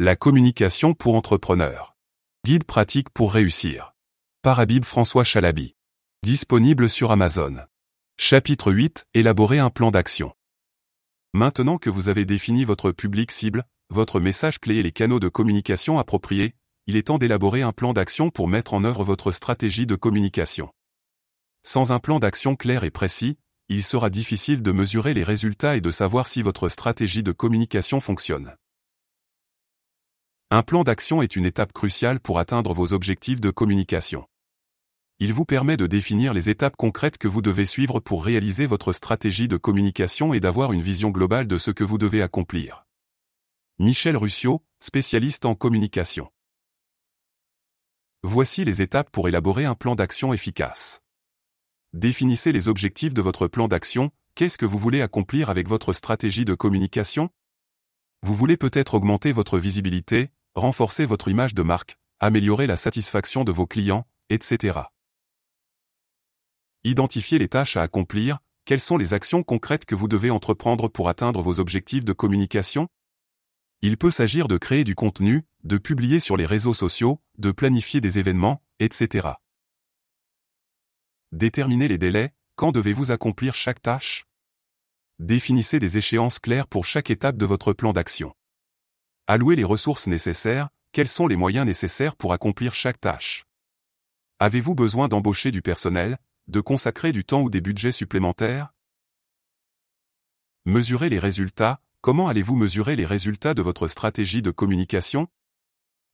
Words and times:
La 0.00 0.16
communication 0.16 0.92
pour 0.92 1.14
entrepreneurs. 1.14 1.94
Guide 2.44 2.64
pratique 2.64 3.10
pour 3.10 3.32
réussir. 3.32 3.94
Par 4.42 4.58
Habib 4.58 4.84
François 4.84 5.22
Chalabi. 5.22 5.76
Disponible 6.24 6.88
sur 6.88 7.12
Amazon. 7.12 7.58
Chapitre 8.18 8.72
8. 8.72 9.04
Élaborer 9.14 9.60
un 9.60 9.70
plan 9.70 9.92
d'action. 9.92 10.32
Maintenant 11.32 11.78
que 11.78 11.90
vous 11.90 12.08
avez 12.08 12.24
défini 12.24 12.64
votre 12.64 12.90
public 12.90 13.30
cible, 13.30 13.62
votre 13.88 14.18
message 14.18 14.58
clé 14.58 14.78
et 14.78 14.82
les 14.82 14.90
canaux 14.90 15.20
de 15.20 15.28
communication 15.28 15.96
appropriés, 16.00 16.56
il 16.88 16.96
est 16.96 17.06
temps 17.06 17.18
d'élaborer 17.18 17.62
un 17.62 17.72
plan 17.72 17.92
d'action 17.92 18.30
pour 18.30 18.48
mettre 18.48 18.74
en 18.74 18.82
œuvre 18.82 19.04
votre 19.04 19.30
stratégie 19.30 19.86
de 19.86 19.94
communication. 19.94 20.72
Sans 21.62 21.92
un 21.92 22.00
plan 22.00 22.18
d'action 22.18 22.56
clair 22.56 22.82
et 22.82 22.90
précis, 22.90 23.38
il 23.68 23.84
sera 23.84 24.10
difficile 24.10 24.60
de 24.60 24.72
mesurer 24.72 25.14
les 25.14 25.22
résultats 25.22 25.76
et 25.76 25.80
de 25.80 25.92
savoir 25.92 26.26
si 26.26 26.42
votre 26.42 26.68
stratégie 26.68 27.22
de 27.22 27.30
communication 27.30 28.00
fonctionne. 28.00 28.56
Un 30.56 30.62
plan 30.62 30.84
d'action 30.84 31.20
est 31.20 31.34
une 31.34 31.46
étape 31.46 31.72
cruciale 31.72 32.20
pour 32.20 32.38
atteindre 32.38 32.72
vos 32.72 32.92
objectifs 32.92 33.40
de 33.40 33.50
communication. 33.50 34.24
Il 35.18 35.32
vous 35.32 35.44
permet 35.44 35.76
de 35.76 35.88
définir 35.88 36.32
les 36.32 36.48
étapes 36.48 36.76
concrètes 36.76 37.18
que 37.18 37.26
vous 37.26 37.42
devez 37.42 37.66
suivre 37.66 37.98
pour 37.98 38.24
réaliser 38.24 38.66
votre 38.66 38.92
stratégie 38.92 39.48
de 39.48 39.56
communication 39.56 40.32
et 40.32 40.38
d'avoir 40.38 40.72
une 40.72 40.80
vision 40.80 41.10
globale 41.10 41.48
de 41.48 41.58
ce 41.58 41.72
que 41.72 41.82
vous 41.82 41.98
devez 41.98 42.22
accomplir. 42.22 42.86
Michel 43.80 44.16
Ruscio, 44.16 44.62
spécialiste 44.78 45.44
en 45.44 45.56
communication. 45.56 46.30
Voici 48.22 48.64
les 48.64 48.80
étapes 48.80 49.10
pour 49.10 49.26
élaborer 49.26 49.64
un 49.64 49.74
plan 49.74 49.96
d'action 49.96 50.32
efficace. 50.32 51.02
Définissez 51.94 52.52
les 52.52 52.68
objectifs 52.68 53.12
de 53.12 53.22
votre 53.22 53.48
plan 53.48 53.66
d'action, 53.66 54.12
qu'est-ce 54.36 54.58
que 54.58 54.66
vous 54.66 54.78
voulez 54.78 55.02
accomplir 55.02 55.50
avec 55.50 55.66
votre 55.66 55.92
stratégie 55.92 56.44
de 56.44 56.54
communication? 56.54 57.30
Vous 58.22 58.36
voulez 58.36 58.56
peut-être 58.56 58.94
augmenter 58.94 59.32
votre 59.32 59.58
visibilité, 59.58 60.30
renforcer 60.54 61.04
votre 61.04 61.28
image 61.28 61.54
de 61.54 61.62
marque, 61.62 61.98
améliorer 62.20 62.66
la 62.66 62.76
satisfaction 62.76 63.44
de 63.44 63.52
vos 63.52 63.66
clients, 63.66 64.06
etc. 64.30 64.80
Identifiez 66.84 67.38
les 67.38 67.48
tâches 67.48 67.76
à 67.76 67.82
accomplir, 67.82 68.38
quelles 68.64 68.80
sont 68.80 68.96
les 68.96 69.14
actions 69.14 69.42
concrètes 69.42 69.84
que 69.84 69.94
vous 69.94 70.08
devez 70.08 70.30
entreprendre 70.30 70.88
pour 70.88 71.08
atteindre 71.08 71.42
vos 71.42 71.60
objectifs 71.60 72.04
de 72.04 72.12
communication? 72.12 72.88
Il 73.82 73.98
peut 73.98 74.10
s'agir 74.10 74.48
de 74.48 74.56
créer 74.56 74.84
du 74.84 74.94
contenu, 74.94 75.44
de 75.64 75.76
publier 75.76 76.20
sur 76.20 76.36
les 76.36 76.46
réseaux 76.46 76.72
sociaux, 76.72 77.20
de 77.36 77.50
planifier 77.50 78.00
des 78.00 78.18
événements, 78.18 78.62
etc. 78.78 79.28
Déterminez 81.32 81.88
les 81.88 81.98
délais, 81.98 82.32
quand 82.54 82.70
devez-vous 82.70 83.10
accomplir 83.10 83.54
chaque 83.54 83.82
tâche? 83.82 84.24
Définissez 85.18 85.78
des 85.78 85.98
échéances 85.98 86.38
claires 86.38 86.68
pour 86.68 86.84
chaque 86.84 87.10
étape 87.10 87.36
de 87.36 87.44
votre 87.44 87.72
plan 87.72 87.92
d'action. 87.92 88.34
Allouez 89.26 89.56
les 89.56 89.64
ressources 89.64 90.06
nécessaires, 90.06 90.68
quels 90.92 91.08
sont 91.08 91.26
les 91.26 91.36
moyens 91.36 91.64
nécessaires 91.64 92.14
pour 92.14 92.34
accomplir 92.34 92.74
chaque 92.74 93.00
tâche? 93.00 93.46
Avez-vous 94.38 94.74
besoin 94.74 95.08
d'embaucher 95.08 95.50
du 95.50 95.62
personnel, 95.62 96.18
de 96.46 96.60
consacrer 96.60 97.10
du 97.10 97.24
temps 97.24 97.40
ou 97.40 97.48
des 97.48 97.62
budgets 97.62 97.90
supplémentaires? 97.90 98.74
Mesurez 100.66 101.08
les 101.08 101.18
résultats, 101.18 101.80
comment 102.02 102.28
allez-vous 102.28 102.54
mesurer 102.54 102.96
les 102.96 103.06
résultats 103.06 103.54
de 103.54 103.62
votre 103.62 103.88
stratégie 103.88 104.42
de 104.42 104.50
communication? 104.50 105.28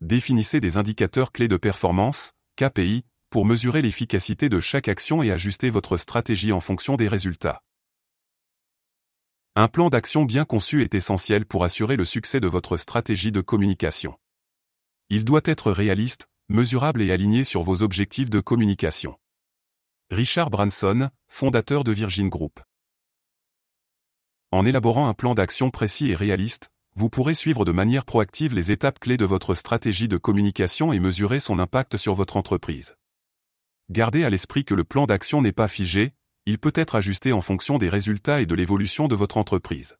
Définissez 0.00 0.58
des 0.58 0.76
indicateurs 0.76 1.30
clés 1.30 1.46
de 1.46 1.56
performance, 1.56 2.32
KPI, 2.56 3.04
pour 3.30 3.46
mesurer 3.46 3.82
l'efficacité 3.82 4.48
de 4.48 4.58
chaque 4.58 4.88
action 4.88 5.22
et 5.22 5.30
ajuster 5.30 5.70
votre 5.70 5.96
stratégie 5.96 6.50
en 6.50 6.60
fonction 6.60 6.96
des 6.96 7.06
résultats. 7.06 7.62
Un 9.58 9.68
plan 9.68 9.88
d'action 9.88 10.26
bien 10.26 10.44
conçu 10.44 10.82
est 10.82 10.94
essentiel 10.94 11.46
pour 11.46 11.64
assurer 11.64 11.96
le 11.96 12.04
succès 12.04 12.40
de 12.40 12.46
votre 12.46 12.76
stratégie 12.76 13.32
de 13.32 13.40
communication. 13.40 14.14
Il 15.08 15.24
doit 15.24 15.40
être 15.46 15.72
réaliste, 15.72 16.28
mesurable 16.50 17.00
et 17.00 17.10
aligné 17.10 17.42
sur 17.42 17.62
vos 17.62 17.80
objectifs 17.80 18.28
de 18.28 18.40
communication. 18.40 19.18
Richard 20.10 20.50
Branson, 20.50 21.08
fondateur 21.28 21.84
de 21.84 21.92
Virgin 21.92 22.28
Group. 22.28 22.60
En 24.52 24.66
élaborant 24.66 25.08
un 25.08 25.14
plan 25.14 25.32
d'action 25.32 25.70
précis 25.70 26.10
et 26.10 26.16
réaliste, 26.16 26.68
vous 26.94 27.08
pourrez 27.08 27.34
suivre 27.34 27.64
de 27.64 27.72
manière 27.72 28.04
proactive 28.04 28.54
les 28.54 28.72
étapes 28.72 28.98
clés 28.98 29.16
de 29.16 29.24
votre 29.24 29.54
stratégie 29.54 30.06
de 30.06 30.18
communication 30.18 30.92
et 30.92 31.00
mesurer 31.00 31.40
son 31.40 31.58
impact 31.58 31.96
sur 31.96 32.12
votre 32.12 32.36
entreprise. 32.36 32.94
Gardez 33.88 34.22
à 34.22 34.28
l'esprit 34.28 34.66
que 34.66 34.74
le 34.74 34.84
plan 34.84 35.06
d'action 35.06 35.40
n'est 35.40 35.52
pas 35.52 35.66
figé, 35.66 36.12
il 36.48 36.58
peut 36.58 36.72
être 36.76 36.94
ajusté 36.94 37.32
en 37.32 37.40
fonction 37.40 37.76
des 37.76 37.88
résultats 37.88 38.40
et 38.40 38.46
de 38.46 38.54
l'évolution 38.54 39.08
de 39.08 39.16
votre 39.16 39.36
entreprise. 39.36 39.96